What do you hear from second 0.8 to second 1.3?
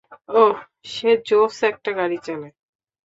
সে